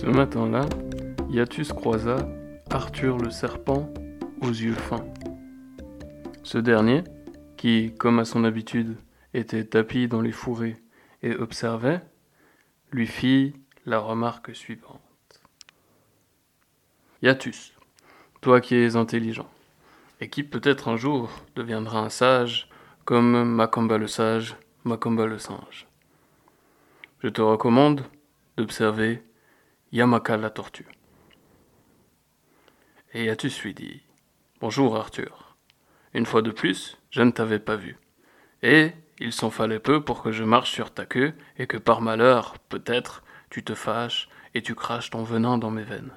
Ce 0.00 0.06
matin-là, 0.06 0.64
Iatus 1.28 1.72
croisa 1.72 2.18
Arthur 2.70 3.18
le 3.18 3.30
serpent 3.30 3.92
aux 4.40 4.50
yeux 4.50 4.76
fins. 4.76 5.04
Ce 6.44 6.56
dernier, 6.56 7.02
qui, 7.56 7.92
comme 7.98 8.20
à 8.20 8.24
son 8.24 8.44
habitude, 8.44 8.96
était 9.34 9.64
tapi 9.64 10.06
dans 10.06 10.20
les 10.20 10.30
fourrés 10.30 10.76
et 11.24 11.34
observait, 11.34 12.00
lui 12.92 13.08
fit 13.08 13.54
la 13.86 13.98
remarque 13.98 14.54
suivante. 14.54 15.00
Iatus, 17.22 17.72
toi 18.40 18.60
qui 18.60 18.76
es 18.76 18.94
intelligent, 18.94 19.50
et 20.20 20.30
qui 20.30 20.44
peut-être 20.44 20.86
un 20.86 20.96
jour 20.96 21.28
deviendra 21.56 21.98
un 21.98 22.08
sage, 22.08 22.68
comme 23.04 23.42
Macamba 23.42 23.98
le 23.98 24.06
sage, 24.06 24.54
Macamba 24.84 25.26
le 25.26 25.38
singe. 25.38 25.88
Je 27.18 27.28
te 27.28 27.40
recommande 27.40 28.04
d'observer 28.56 29.24
Yamaka 29.90 30.36
la 30.36 30.50
tortue. 30.50 30.86
Et 33.14 33.24
Yatus 33.24 33.62
lui 33.62 33.72
dit 33.72 34.02
Bonjour 34.60 34.94
Arthur. 34.94 35.56
Une 36.12 36.26
fois 36.26 36.42
de 36.42 36.50
plus, 36.50 36.98
je 37.10 37.22
ne 37.22 37.30
t'avais 37.30 37.58
pas 37.58 37.76
vu. 37.76 37.96
Et 38.62 38.92
il 39.18 39.32
s'en 39.32 39.48
fallait 39.48 39.78
peu 39.78 40.04
pour 40.04 40.22
que 40.22 40.30
je 40.30 40.44
marche 40.44 40.72
sur 40.72 40.92
ta 40.92 41.06
queue 41.06 41.32
et 41.56 41.66
que 41.66 41.78
par 41.78 42.02
malheur, 42.02 42.58
peut-être, 42.68 43.24
tu 43.48 43.64
te 43.64 43.74
fâches 43.74 44.28
et 44.52 44.60
tu 44.60 44.74
craches 44.74 45.08
ton 45.08 45.22
venin 45.22 45.56
dans 45.56 45.70
mes 45.70 45.84
veines. 45.84 46.12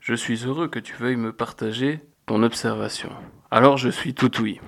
Je 0.00 0.14
suis 0.14 0.44
heureux 0.44 0.66
que 0.66 0.80
tu 0.80 0.94
veuilles 0.94 1.14
me 1.14 1.32
partager 1.32 2.00
ton 2.26 2.42
observation. 2.42 3.12
Alors 3.52 3.76
je 3.76 3.90
suis 3.90 4.12
tout 4.12 4.40
ouïe. 4.40 4.60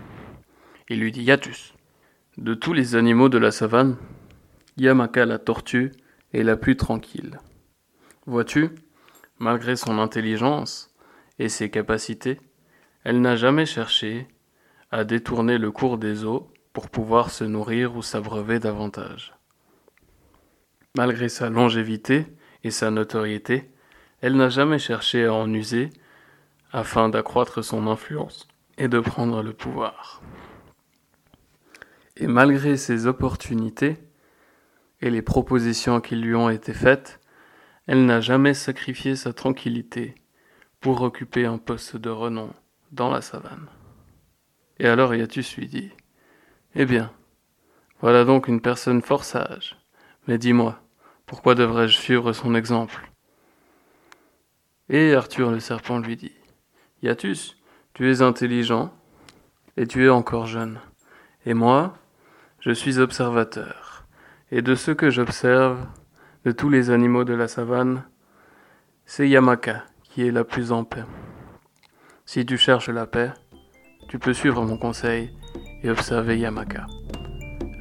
Il 0.89 1.01
lui 1.01 1.11
dit 1.11 1.25
Yatus. 1.25 1.75
De 2.37 2.55
tous 2.55 2.75
les 2.75 2.95
animaux 2.95 3.29
de 3.29 3.39
la 3.39 3.51
savane, 3.51 3.97
Yamaka 4.77 5.27
la 5.27 5.41
tortue 5.41 5.91
est 6.33 6.45
la 6.45 6.57
plus 6.57 6.77
tranquille. 6.77 7.41
Vois-tu, 8.29 8.69
malgré 9.39 9.75
son 9.75 9.99
intelligence 9.99 10.95
et 11.39 11.49
ses 11.49 11.71
capacités, 11.71 12.39
elle 13.03 13.23
n'a 13.23 13.37
jamais 13.37 13.65
cherché 13.65 14.29
à 14.91 15.05
détourner 15.05 15.57
le 15.57 15.71
cours 15.71 15.97
des 15.97 16.27
eaux 16.27 16.53
pour 16.75 16.91
pouvoir 16.91 17.31
se 17.31 17.45
nourrir 17.45 17.97
ou 17.97 18.03
s'abreuver 18.03 18.59
davantage. 18.59 19.35
Malgré 20.95 21.31
sa 21.31 21.49
longévité 21.49 22.27
et 22.65 22.71
sa 22.71 22.91
notoriété, 22.91 23.71
elle 24.21 24.37
n'a 24.37 24.51
jamais 24.51 24.79
cherché 24.79 25.25
à 25.25 25.33
en 25.33 25.51
user 25.51 25.89
afin 26.71 27.09
d'accroître 27.09 27.65
son 27.65 27.87
influence 27.87 28.47
et 28.77 28.89
de 28.89 29.01
prendre 29.01 29.43
le 29.43 29.55
pouvoir. 29.55 30.21
Et 32.19 32.27
malgré 32.27 32.77
ses 32.77 33.07
opportunités 33.07 33.97
et 35.01 35.09
les 35.09 35.23
propositions 35.23 36.03
qui 36.03 36.15
lui 36.15 36.35
ont 36.35 36.51
été 36.51 36.75
faites, 36.75 37.21
elle 37.89 38.05
n'a 38.05 38.21
jamais 38.21 38.53
sacrifié 38.53 39.17
sa 39.17 39.33
tranquillité 39.33 40.15
pour 40.79 41.01
occuper 41.01 41.47
un 41.47 41.57
poste 41.57 41.97
de 41.97 42.11
renom 42.11 42.53
dans 42.93 43.11
la 43.11 43.23
savane. 43.23 43.67
Et 44.79 44.87
alors 44.87 45.15
Iatus 45.15 45.57
lui 45.57 45.67
dit 45.69 45.91
Eh 46.75 46.85
bien, 46.85 47.11
voilà 48.01 48.25
donc 48.25 48.47
une 48.47 48.61
personne 48.61 49.01
fort 49.01 49.25
sage. 49.25 49.79
Mais 50.27 50.37
dis-moi, 50.37 50.83
pourquoi 51.25 51.55
devrais-je 51.55 51.97
suivre 51.97 52.35
son 52.35 52.55
exemple? 52.55 53.11
Et 54.91 55.15
Arthur 55.15 55.51
le 55.51 55.59
serpent 55.59 55.99
lui 55.99 56.17
dit 56.17 56.37
Iatus, 57.03 57.57
tu 57.95 58.11
es 58.11 58.21
intelligent 58.21 58.93
et 59.79 59.87
tu 59.87 60.05
es 60.05 60.11
encore 60.11 60.47
jeune. 60.47 60.79
Et 61.47 61.55
moi, 61.55 61.97
je 62.61 62.71
suis 62.71 62.99
observateur. 62.99 64.07
Et 64.51 64.61
de 64.61 64.75
ce 64.75 64.91
que 64.91 65.09
j'observe, 65.09 65.87
de 66.49 66.53
tous 66.53 66.71
les 66.71 66.89
animaux 66.89 67.25
de 67.25 67.35
la 67.35 67.47
savane, 67.47 68.05
c'est 69.05 69.29
Yamaka 69.29 69.85
qui 70.03 70.27
est 70.27 70.31
la 70.31 70.45
plus 70.45 70.73
en 70.73 70.83
paix. 70.83 71.05
Si 72.25 72.47
tu 72.47 72.57
cherches 72.57 72.89
la 72.89 73.07
paix, 73.07 73.33
tu 74.09 74.19
peux 74.19 74.33
suivre 74.33 74.65
mon 74.65 74.79
conseil 74.79 75.31
et 75.83 75.91
observer 75.91 76.39
Yamaka. 76.39 76.87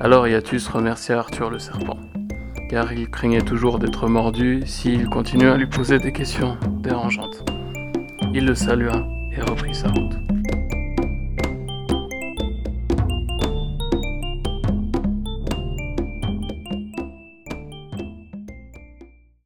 Alors 0.01 0.27
Yatus 0.27 0.67
remercia 0.67 1.17
Arthur 1.17 1.49
le 1.49 1.59
serpent, 1.59 1.97
car 2.69 2.91
il 2.91 3.09
craignait 3.09 3.39
toujours 3.39 3.79
d'être 3.79 4.09
mordu 4.09 4.63
s'il 4.65 5.07
continuait 5.07 5.51
à 5.51 5.55
lui 5.55 5.67
poser 5.67 5.97
des 5.97 6.11
questions 6.11 6.57
dérangeantes. 6.81 7.49
Il 8.33 8.45
le 8.45 8.53
salua 8.53 9.07
et 9.31 9.39
reprit 9.43 9.73
sa 9.73 9.87
route. 9.87 10.26